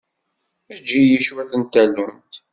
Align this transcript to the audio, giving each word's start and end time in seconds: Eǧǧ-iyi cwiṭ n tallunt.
Eǧǧ-iyi 0.73 1.19
cwiṭ 1.25 1.51
n 1.59 1.63
tallunt. 1.63 2.33